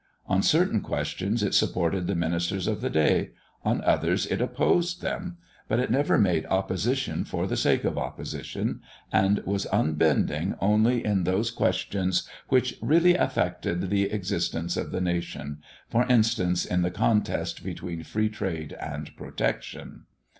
[0.25, 5.37] On certain questions it supported the ministers of the day, on others it opposed them;
[5.67, 8.81] but it never made opposition for the sake of opposition,
[9.13, 15.61] and was unbending only in those questions which really affected the existence of the nation,
[15.87, 20.05] for instance, in the contest between Free Trade and Protection.